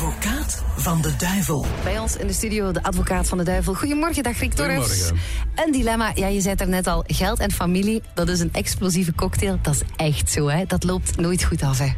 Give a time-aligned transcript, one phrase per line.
[0.00, 1.66] advocaat van de duivel.
[1.84, 3.74] Bij ons in de studio de advocaat van de duivel.
[3.74, 4.86] Goedemorgen, dag Rick Torres.
[4.86, 5.16] Goedemorgen.
[5.64, 7.04] Een dilemma, ja, je zei het er net al.
[7.06, 9.58] Geld en familie, dat is een explosieve cocktail.
[9.62, 10.64] Dat is echt zo, hè.
[10.66, 11.88] Dat loopt nooit goed af, hè.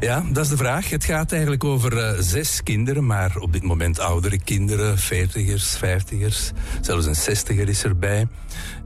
[0.00, 0.90] Ja, dat is de vraag.
[0.90, 6.50] Het gaat eigenlijk over eh, zes kinderen, maar op dit moment oudere kinderen, veertigers, vijftigers,
[6.80, 8.26] zelfs een zestiger is erbij.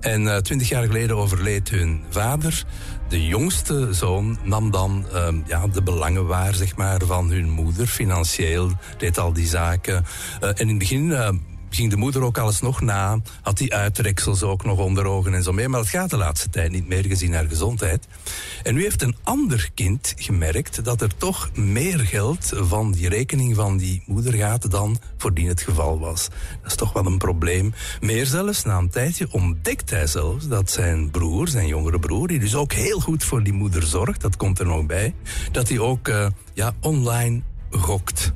[0.01, 2.65] En eh, twintig jaar geleden overleed hun vader.
[3.09, 7.87] De jongste zoon nam dan ehm, ja, de belangen waar zeg maar, van hun moeder,
[7.87, 10.05] financieel, deed al die zaken.
[10.41, 11.29] Eh, en in het begin eh,
[11.75, 13.19] ging de moeder ook alles nog na.
[13.43, 15.69] Had die uitreksels ook nog onder ogen en zo mee.
[15.69, 18.07] Maar dat gaat de laatste tijd niet meer gezien haar gezondheid.
[18.63, 23.55] En nu heeft een ander kind gemerkt dat er toch meer geld van die rekening
[23.55, 26.29] van die moeder gaat dan voordien het geval was.
[26.63, 27.75] Dat is toch wel een probleem.
[28.01, 32.39] Meer zelfs, na een tijdje ontdekt hij zelfs dat zijn broer, zijn jongere broer, die
[32.39, 35.15] dus ook heel goed voor die moeder zorgt, dat komt er nog bij,
[35.53, 38.33] dat hij ook uh, ja, online gokt.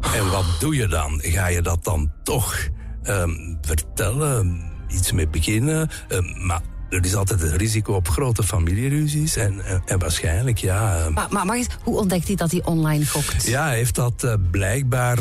[0.00, 1.20] En wat doe je dan?
[1.22, 2.68] Ga je dat dan toch
[3.04, 4.70] um, vertellen?
[4.88, 5.90] Iets mee beginnen?
[6.08, 9.36] Um, maar er is altijd het risico op grote familieruzies.
[9.36, 11.08] En, en, en waarschijnlijk, ja.
[11.14, 13.46] Maar, maar, maar hoe ontdekt hij dat hij online gokt?
[13.46, 15.18] Ja, hij heeft dat uh, blijkbaar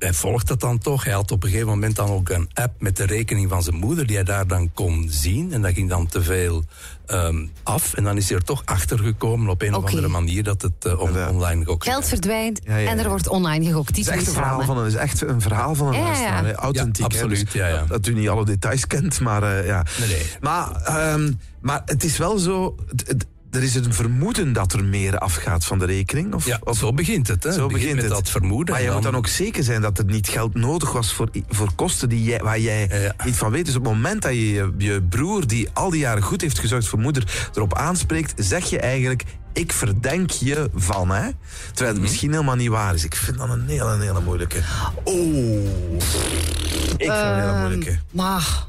[0.00, 1.04] hij volgt dat dan toch.
[1.04, 3.76] Hij had op een gegeven moment dan ook een app met de rekening van zijn
[3.76, 5.52] moeder, die hij daar dan kon zien.
[5.52, 6.64] En dat ging dan te veel
[7.06, 7.94] um, af.
[7.94, 9.80] En dan is hij er toch achter gekomen op een okay.
[9.80, 11.84] of andere manier dat het uh, on online gokt.
[11.84, 13.94] Geld verdwijnt ja, ja, en er wordt online gegokt.
[13.94, 16.52] Die het is echt een verhaal van een, is echt een verhaal van een luisteraar.
[16.54, 17.04] Authentiek.
[17.04, 17.88] absoluut, dus.
[17.88, 19.84] Dat u niet alle details kent, maar uh, ja.
[19.98, 20.26] Nee, nee.
[20.40, 22.76] Maar, um, maar het is wel zo.
[22.88, 26.34] Het, het, er is een vermoeden dat er meer afgaat van de rekening.
[26.34, 27.42] Of, ja, of, zo begint het.
[27.42, 27.52] Hè.
[27.52, 28.12] Zo begint, begint met het.
[28.12, 28.74] dat vermoeden.
[28.74, 28.96] Maar je dan...
[28.96, 32.22] moet dan ook zeker zijn dat er niet geld nodig was voor, voor kosten die
[32.22, 33.14] jij, waar jij ja, ja.
[33.24, 33.66] niet van weet.
[33.66, 36.58] Dus op het moment dat je, je je broer, die al die jaren goed heeft
[36.58, 41.30] gezorgd voor moeder, erop aanspreekt, zeg je eigenlijk ik verdenk je van, hè?
[41.66, 42.00] Terwijl het Mhm.
[42.00, 43.04] misschien helemaal niet waar is.
[43.04, 44.60] Ik vind dat een hele, hele moeilijke.
[45.04, 45.64] Oh.
[46.96, 47.98] Ik vind dat een hele moeilijke.
[48.10, 48.68] Maar...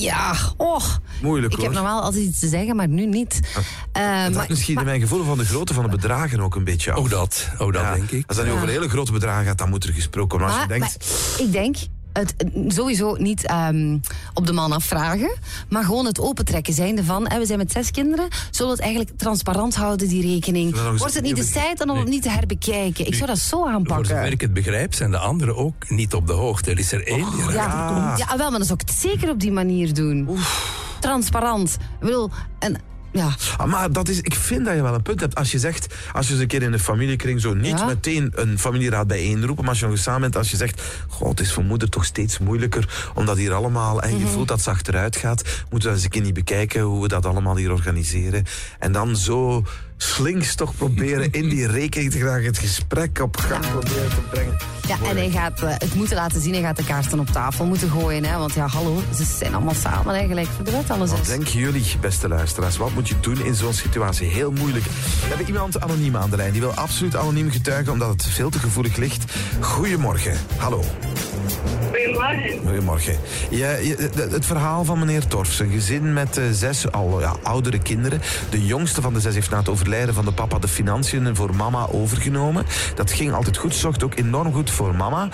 [0.00, 1.00] Ja, och.
[1.22, 3.40] Moeilijk Ik heb normaal altijd iets te zeggen, maar nu niet.
[3.42, 3.64] Uh, Het
[3.94, 6.92] maar, hangt misschien in mijn gevoel van de grootte van de bedragen ook een beetje
[6.92, 6.98] af.
[6.98, 8.24] Ook dat, ook dat Ja, denk ik.
[8.26, 10.56] Als dat nu over hele grote bedragen gaat, dan moet er gesproken worden.
[10.56, 11.76] Maar als je maar, denkt, maar ik denk,
[12.18, 12.34] het,
[12.68, 14.00] sowieso niet um,
[14.34, 15.30] op de man afvragen,
[15.68, 18.86] maar gewoon het opentrekken zijnde van, hè, we zijn met zes kinderen, zullen we het
[18.86, 20.80] eigenlijk transparant houden, die rekening?
[20.96, 23.06] Wordt het niet de tijd dan om het niet te herbekijken?
[23.06, 24.06] Ik zou dat zo Voor aanpakken.
[24.06, 26.70] zover ik het begrijp, zijn de anderen ook niet op de hoogte.
[26.70, 28.18] Er is er één die Ja, komt.
[28.28, 30.28] ja, wel, maar dan zou ik het zeker op die manier doen.
[31.00, 31.76] Transparant.
[31.80, 32.76] Ik bedoel, en,
[33.12, 33.34] ja.
[33.56, 35.34] Ah, maar dat is, ik vind dat je wel een punt hebt.
[35.34, 37.84] Als je zegt, als je eens een keer in een familiekring zo niet Ja.
[37.84, 41.28] meteen een familieraad bijeenroepen, maar als je nog eens samen bent, als je zegt, goh,
[41.28, 44.32] het is voor moeder toch steeds moeilijker, omdat hier allemaal, en je Mhm.
[44.32, 47.26] voelt dat ze achteruit gaat, moeten we eens een keer niet bekijken hoe we dat
[47.26, 48.44] allemaal hier organiseren.
[48.78, 49.64] En dan zo
[49.98, 54.56] slinks toch proberen in die rekening te graag het gesprek op gang proberen te brengen.
[54.88, 56.52] Ja, en hij gaat uh, het moeten laten zien.
[56.52, 58.24] Hij gaat de kaarten op tafel moeten gooien.
[58.24, 58.38] Hè?
[58.38, 61.26] Want ja, hallo, ze zijn allemaal samen eigenlijk voor de wet alles Wat is.
[61.26, 62.76] denken jullie, beste luisteraars?
[62.76, 64.28] Wat moet je doen in zo'n situatie?
[64.28, 64.84] Heel moeilijk.
[64.84, 66.52] We hebben iemand anoniem aan de lijn.
[66.52, 69.32] Die wil absoluut anoniem getuigen, omdat het veel te gevoelig ligt.
[69.60, 70.36] Goedemorgen.
[70.56, 70.84] Hallo.
[71.88, 72.58] Goedemorgen.
[72.64, 73.16] Goedemorgen.
[73.50, 75.58] Je, je, het verhaal van meneer Torfs.
[75.58, 78.20] Een gezin met uh, zes al ja, oudere kinderen.
[78.50, 81.54] De jongste van de zes heeft na het overlijden van de papa de financiën voor
[81.56, 82.66] mama overgenomen.
[82.94, 83.74] Dat ging altijd goed.
[83.74, 85.28] Zorgt ook enorm goed voor mama.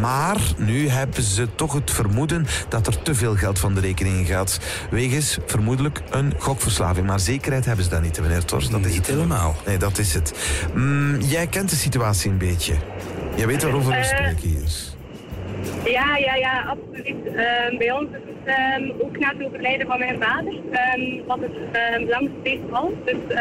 [0.00, 4.26] Maar nu hebben ze toch het vermoeden dat er te veel geld van de rekening
[4.26, 4.58] gaat.
[4.90, 7.06] Wegens vermoedelijk een gokverslaving.
[7.06, 8.68] Maar zekerheid hebben ze daar niet, meneer Torfs.
[8.70, 9.06] Dat is Niet het.
[9.06, 9.56] helemaal.
[9.66, 10.32] Nee, dat is het.
[10.74, 12.74] Mm, jij kent de situatie een beetje.
[13.36, 14.70] Jij weet waarover we Eh, spreken hier.
[15.84, 17.26] Ja, ja, ja, absoluut.
[17.26, 20.52] Um, bij ons is het um, ook na het overlijden van mijn vader.
[20.52, 21.56] Um, was het
[22.00, 22.92] um, lang steeds al.
[23.04, 23.36] Dus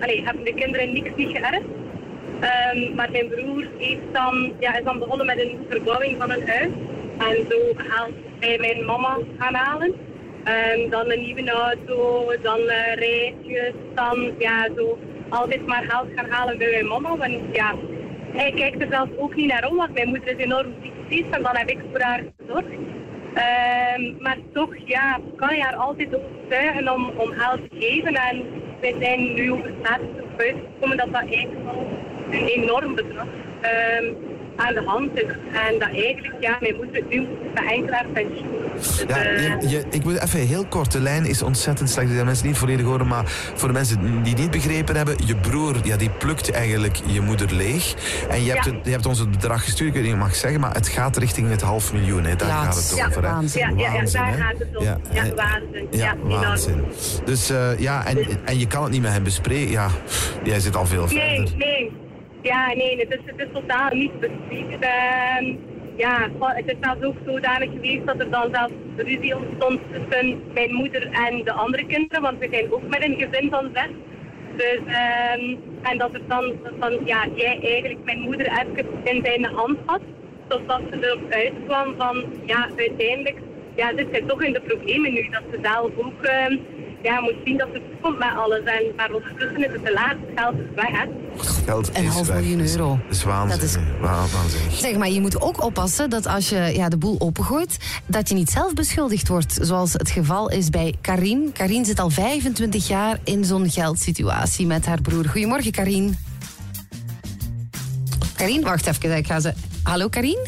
[0.00, 1.64] allee, hebben de kinderen niks niet geërfd.
[2.94, 6.70] Maar mijn broer heeft dan, ja, is dan begonnen met een verbouwing van een huis.
[7.18, 9.94] En zo haalt hij mijn mama gaan halen.
[10.90, 14.98] Dan een nieuwe auto, dan uh, rijtjes, dan ja, zo
[15.28, 17.16] altijd maar geld gaan halen bij mijn mama.
[17.16, 17.74] Want ja,
[18.32, 21.42] hij kijkt er zelfs ook niet naar om, want mijn moeder is enorm ziek en
[21.42, 22.72] dan heb ik voor haar gezorgd.
[23.96, 28.14] Um, maar toch, ja, kan je haar altijd overtuigen om, om geld te geven.
[28.14, 28.42] En
[28.80, 31.86] wij zijn nu over status gekomen dat dat eigenlijk al
[32.30, 33.26] een enorm bedrag
[34.00, 34.16] um,
[34.56, 35.22] aan de hand is.
[35.52, 37.26] En dat eigenlijk, ja, mijn moeder nu
[37.90, 38.54] haar pensioen.
[38.76, 40.92] Dus, Ja, je, je, ik moet even heel kort.
[40.92, 42.16] De lijn is ontzettend slecht.
[42.16, 43.06] Dat mensen niet volledig horen.
[43.06, 43.22] Maar
[43.54, 45.16] voor de mensen die niet begrepen hebben.
[45.24, 47.94] Je broer, ja, die plukt eigenlijk je moeder leeg.
[48.30, 48.70] En je hebt, Ja.
[48.72, 49.88] het, je hebt ons het bedrag gestuurd.
[49.88, 50.60] Ik weet niet of ik mag zeggen.
[50.60, 52.24] Maar het gaat richting het half miljoen.
[52.24, 52.36] Hè.
[52.36, 53.22] Daar Ja, gaat het ja, over.
[53.22, 53.28] Hè.
[53.30, 53.60] waanzin.
[53.60, 54.36] ja, ja, ja, Waanzin, daar hè.
[54.42, 54.84] gaat het om.
[54.84, 55.34] Ja, hè.
[55.34, 55.86] waanzin.
[55.90, 56.84] Ja, Ja, waanzin.
[57.24, 59.70] Dus uh, ja, en, en je kan het niet met hem bespreken.
[59.70, 59.88] Ja,
[60.44, 61.56] jij zit al veel Nee, verder.
[61.56, 61.92] nee.
[62.46, 64.84] Ja, nee, het is, het is totaal niet bespreekt.
[64.84, 65.54] Ehm,
[65.96, 70.72] ja, het is zelfs ook zodanig geweest dat er dan zelfs ruzie ontstond tussen mijn
[70.74, 73.90] moeder en de andere kinderen, want we zijn ook met een gezin van zes.
[74.56, 79.44] Dus, ehm, en dat er dan, van, ja, jij eigenlijk mijn moeder even in zijn
[79.44, 80.00] hand had,
[80.46, 83.38] totdat ze erop uitkwam van, ja, uiteindelijk,
[83.74, 86.56] ja, dit zijn toch in de problemen nu, dat ze zelf ook ehm,
[87.02, 88.58] ja, moet zien dat het komt met alles.
[88.64, 91.04] En, maar ondertussen is het te laat, het geld is weg, hè.
[91.64, 92.36] Geld Een half weg.
[92.40, 92.98] miljoen euro.
[93.08, 93.72] Dat is waanzinnig.
[93.72, 94.74] Dat is- Wa- waanzinnig.
[94.74, 97.76] Zeg maar, je moet ook oppassen dat als je ja, de boel opengooit,
[98.06, 99.58] dat je niet zelf beschuldigd wordt.
[99.60, 101.50] Zoals het geval is bij Karin.
[101.52, 105.24] Karin zit al 25 jaar in zo'n geldsituatie met haar broer.
[105.24, 106.16] Goedemorgen, Karin.
[108.36, 109.52] Karin, wacht even, ik ga ze.
[109.82, 110.38] Hallo, Karin?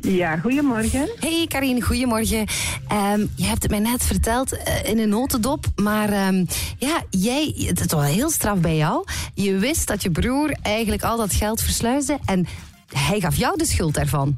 [0.00, 1.08] Ja, goedemorgen.
[1.20, 2.46] Hey Karin, goedemorgen.
[2.88, 6.44] Ehm, je hebt het mij net verteld eh, in een notendop, maar ehm,
[6.78, 9.04] ja, jij, het is wel heel straf bij jou.
[9.34, 12.46] Je wist dat je broer eigenlijk al dat geld versluisde en
[12.94, 14.36] hij gaf jou de schuld daarvan.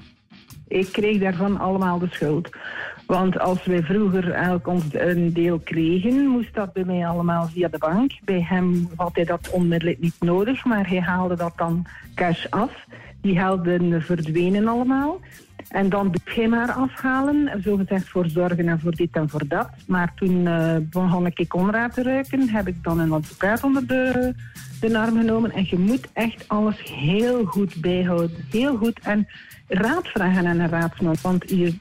[0.68, 2.48] Ik kreeg daarvan allemaal de schuld.
[3.06, 7.68] Want als wij vroeger elk ons een deel kregen, moest dat bij mij allemaal via
[7.68, 8.12] de bank.
[8.24, 12.70] Bij hem had hij dat onmiddellijk niet nodig, maar hij haalde dat dan cash af.
[13.20, 15.20] Die gelden verdwenen allemaal.
[15.68, 19.68] En dan hij maar afhalen, zogezegd voor zorgen en voor dit en voor dat.
[19.86, 24.34] Maar toen eh, begon ik onraad te ruiken, heb ik dan een advocaat onder de,
[24.80, 25.52] de arm genomen.
[25.52, 28.30] En je moet echt alles heel goed bijhouden.
[28.50, 28.98] Heel goed.
[29.02, 29.28] En
[29.68, 31.16] raad vragen aan een raadsman.
[31.22, 31.74] Want je,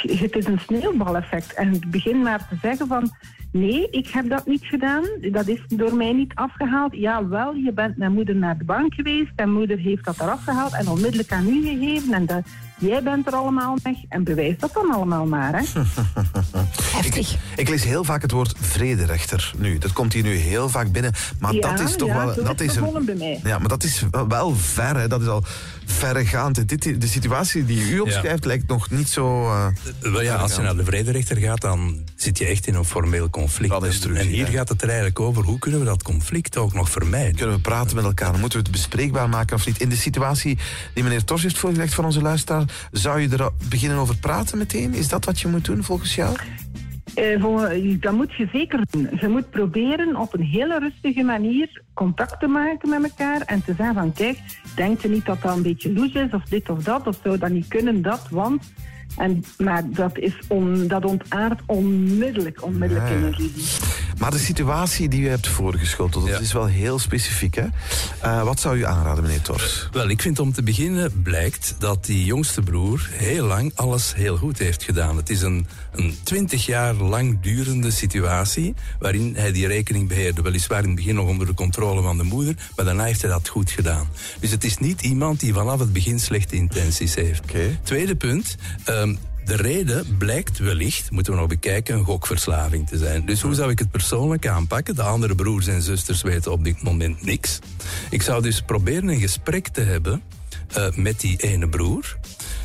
[0.00, 1.54] het is een sneeuwbaleffect.
[1.54, 3.10] En begin maar te zeggen van...
[3.52, 5.04] Nee, ik heb dat niet gedaan.
[5.32, 6.94] Dat is door mij niet afgehaald.
[6.96, 9.30] Ja, wel, je bent met moeder naar de bank geweest.
[9.36, 12.12] En moeder heeft dat eraf gehaald en onmiddellijk aan u gegeven.
[12.12, 12.42] En dat,
[12.78, 13.96] jij bent er allemaal weg.
[14.08, 15.64] En bewijs dat dan allemaal maar, hè.
[16.96, 17.36] Heftig.
[17.56, 19.78] Ik lees heel vaak het woord vrederechter nu.
[19.78, 21.12] Dat komt hier nu heel vaak binnen.
[21.38, 22.34] Maar Ja, dat is toch ja, wel.
[22.34, 23.40] zo Dat is bij mij.
[23.44, 24.96] Ja, maar dat is wel ver.
[24.96, 25.08] Hè.
[25.08, 25.42] Dat is al
[25.84, 26.68] verregaand.
[26.68, 29.42] Dit, de situatie die u opschrijft lijkt nog niet zo.
[29.44, 29.66] eh,
[30.00, 33.30] Wel ja, als je naar de vrederechter gaat, dan zit je echt in een formeel
[33.30, 33.70] conflict.
[33.70, 34.58] Dat is terug, en hier ja.
[34.58, 37.34] gaat het er eigenlijk over, hoe kunnen we dat conflict ook nog vermijden?
[37.34, 38.38] kunnen we praten met elkaar?
[38.38, 39.80] Moeten we het bespreekbaar maken of niet?
[39.80, 40.58] In de situatie
[40.94, 44.94] die meneer Tors heeft voorgelegd voor onze luisteraar, zou je er beginnen over praten meteen?
[44.94, 46.36] Is dat wat je moet doen volgens jou?
[47.14, 49.08] Eh, voor- dat moet je zeker doen.
[49.20, 53.74] Je moet proberen op een hele rustige manier contact te maken met elkaar en te
[53.76, 54.38] zeggen van kijk,
[54.74, 57.38] denk je niet dat dat een beetje loes is of dit of dat of zou
[57.38, 58.72] dat niet kunnen, dat, want...
[59.16, 63.64] En, maar dat, is on, dat ontaart onmiddellijk, onmiddellijk Ja, in een ruzie.
[64.20, 66.40] Maar de situatie die u hebt voorgeschoteld, dat Ja.
[66.40, 67.54] is wel heel specifiek.
[67.54, 67.66] Hè?
[68.20, 69.88] Eh, wat zou u aanraden, meneer Tors?
[69.92, 74.36] Wel, ik vind om te beginnen blijkt dat die jongste broer heel lang alles heel
[74.36, 75.16] goed heeft gedaan.
[75.16, 80.42] Het is een, een twintig jaar lang durende situatie waarin hij die rekening beheerde.
[80.42, 83.30] Weliswaar in het begin nog onder de controle van de moeder, maar daarna heeft hij
[83.30, 84.08] dat goed gedaan.
[84.40, 87.42] Dus het is niet iemand die vanaf het begin slechte intenties heeft.
[87.82, 88.56] Tweede punt.
[88.84, 89.14] ehm,
[89.44, 93.26] de reden blijkt wellicht, moeten we nog bekijken, een gokverslaving te zijn.
[93.26, 94.94] Dus hoe zou ik het persoonlijk aanpakken?
[94.94, 97.58] De andere broers en zusters weten op dit moment niks.
[98.10, 100.22] Ik zou dus proberen een gesprek te hebben
[100.72, 102.16] eh, met die ene broer.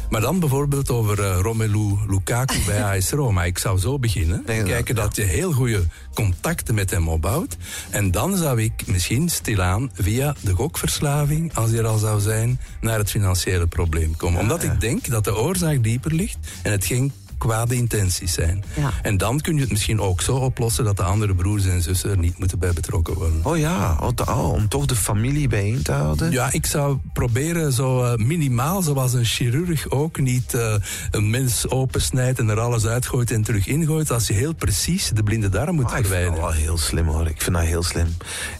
[0.09, 3.43] Maar dan bijvoorbeeld over eh, Romelu Lukaku bij AS Roma.
[3.43, 4.43] Ik zou zo beginnen.
[4.45, 7.57] Dat- Kijken dat je heel goede contacten met hem opbouwt.
[7.89, 12.59] En dan zou ik misschien stilaan via de gokverslaving, als die er al zou zijn,
[12.81, 14.39] naar het financiële probleem komen.
[14.39, 14.71] Omdat ja.
[14.71, 18.63] ik denk dat de oorzaak dieper ligt en het geen kwade intenties zijn.
[18.75, 18.91] Ja.
[19.01, 22.09] En dan kun je het misschien ook zo oplossen dat de andere broers en zussen
[22.09, 23.39] er niet moeten bij betrokken worden.
[23.43, 26.31] Oh ja, oh, oh, om toch de familie bijeen te houden?
[26.31, 30.73] Ja, ik zou proberen zo eh, minimaal, zoals een chirurg ook niet eh,
[31.11, 35.23] een mens opensnijdt en er alles uitgooit en terug ingooit, als je heel precies de
[35.23, 36.43] blinde darm moet Ah, ik vind dat verwijderen.
[36.43, 37.27] wel heel slim hoor.
[37.27, 38.07] Ik vind dat heel slim.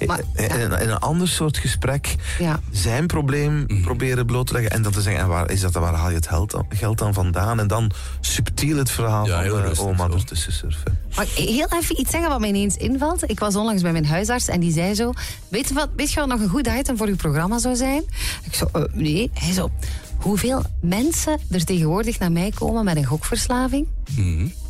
[0.06, 2.60] Maar- in, in- in een ander soort gesprek Ja.
[2.72, 3.82] zijn probleem Mhm.
[3.82, 4.72] proberen bloot te leggen.
[4.72, 6.98] En dan te zeggen, en waar, is dat, waar haal je het geld dan, geld
[6.98, 7.60] dan vandaan?
[7.60, 11.00] En dan subtiel het verhaal Ja, van de rustig oma ertussen surfen.
[11.16, 13.30] Mag ik heel even iets zeggen wat mij ineens invalt?
[13.30, 15.14] Ik was onlangs bij mijn huisarts en die zei zo...
[15.48, 18.04] Weet je wat, weet je wat nog een goed item voor uw programma zou zijn?
[18.44, 19.32] Ik zo, eh, nee.
[19.34, 19.72] Hij zo,
[20.18, 23.88] hoeveel mensen er tegenwoordig naar mij komen met een gokverslaving?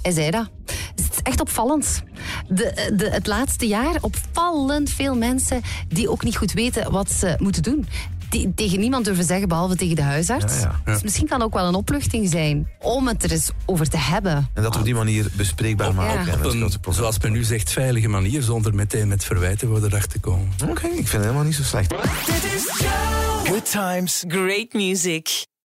[0.01, 0.49] Hij zei dat.
[0.95, 2.03] Het is echt opvallend.
[2.47, 7.35] De, de, het laatste jaar opvallend veel mensen die ook niet goed weten wat ze
[7.37, 7.87] moeten doen.
[8.56, 10.60] Tegen niemand durven zeggen, behalve tegen de huisarts.
[10.60, 10.94] Ja, ja.
[10.94, 14.50] Dus misschien kan ook wel een opluchting zijn om het er eens over te hebben.
[14.54, 16.25] En dat we op die manier bespreekbaar maken.
[16.25, 16.32] ja.
[16.32, 19.89] en Op een, zoals men nu zegt, veilige manier, zonder meteen met verwijten voor de
[19.89, 20.50] dag te komen.
[20.70, 21.94] Oké, ik vind het helemaal niet zo slecht.
[23.44, 24.24] Good times.
[24.27, 25.46] Great music.